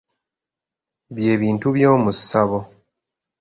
Bye 1.15 1.33
bintu 1.41 1.67
by'omu 1.75 2.11
ssabo. 2.17 2.59